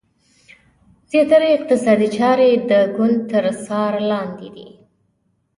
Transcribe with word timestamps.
زیاتره 1.11 1.47
اقتصادي 1.57 2.07
چارې 2.17 2.49
د 2.69 2.71
ګوند 2.95 3.17
تر 3.31 3.45
څار 3.65 3.93
لاندې 4.11 4.47
دي. 4.55 4.67